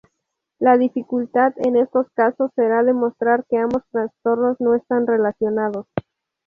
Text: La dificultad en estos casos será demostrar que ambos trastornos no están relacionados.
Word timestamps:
La 0.57 0.79
dificultad 0.79 1.53
en 1.57 1.75
estos 1.77 2.07
casos 2.15 2.49
será 2.55 2.81
demostrar 2.81 3.45
que 3.47 3.59
ambos 3.59 3.83
trastornos 3.91 4.59
no 4.59 4.73
están 4.73 5.05
relacionados. 5.05 5.85